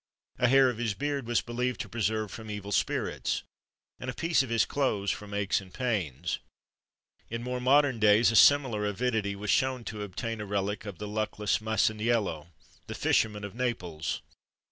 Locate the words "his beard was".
0.79-1.41